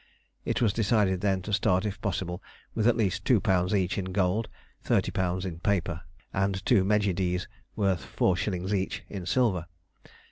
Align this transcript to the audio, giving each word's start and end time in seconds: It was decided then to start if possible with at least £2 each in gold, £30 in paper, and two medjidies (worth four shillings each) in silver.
It 0.45 0.63
was 0.63 0.73
decided 0.73 1.21
then 1.21 1.43
to 1.43 1.53
start 1.53 1.85
if 1.85 2.01
possible 2.01 2.41
with 2.73 2.87
at 2.87 2.97
least 2.97 3.23
£2 3.23 3.75
each 3.77 3.99
in 3.99 4.05
gold, 4.05 4.47
£30 4.83 5.45
in 5.45 5.59
paper, 5.59 6.01
and 6.33 6.65
two 6.65 6.83
medjidies 6.83 7.45
(worth 7.75 8.03
four 8.03 8.35
shillings 8.35 8.73
each) 8.73 9.03
in 9.09 9.27
silver. 9.27 9.67